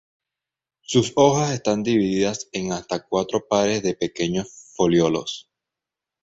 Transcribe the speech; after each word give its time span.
Sus 0.81 1.11
hojas 1.15 1.51
están 1.51 1.83
divididas 1.83 2.49
en 2.53 2.71
hasta 2.71 3.05
cuatro 3.05 3.45
pares 3.47 3.83
de 3.83 3.93
pequeños 3.93 4.47
foliolos. 4.75 5.47